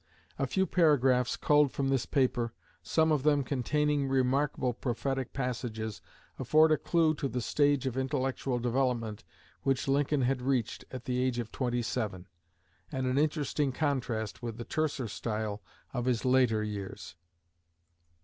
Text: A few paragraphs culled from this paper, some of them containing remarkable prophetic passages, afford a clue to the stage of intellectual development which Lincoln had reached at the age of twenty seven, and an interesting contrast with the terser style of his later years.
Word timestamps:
A 0.39 0.47
few 0.47 0.65
paragraphs 0.65 1.37
culled 1.37 1.71
from 1.71 1.89
this 1.89 2.07
paper, 2.07 2.53
some 2.81 3.11
of 3.11 3.21
them 3.21 3.43
containing 3.43 4.07
remarkable 4.07 4.73
prophetic 4.73 5.31
passages, 5.31 6.01
afford 6.39 6.71
a 6.71 6.77
clue 6.77 7.13
to 7.13 7.27
the 7.27 7.39
stage 7.39 7.85
of 7.85 7.95
intellectual 7.95 8.57
development 8.57 9.23
which 9.61 9.87
Lincoln 9.87 10.23
had 10.23 10.41
reached 10.41 10.85
at 10.89 11.05
the 11.05 11.21
age 11.21 11.37
of 11.37 11.51
twenty 11.51 11.83
seven, 11.83 12.25
and 12.91 13.05
an 13.05 13.19
interesting 13.19 13.71
contrast 13.71 14.41
with 14.41 14.57
the 14.57 14.65
terser 14.65 15.07
style 15.07 15.61
of 15.93 16.05
his 16.05 16.25
later 16.25 16.63
years. 16.63 17.15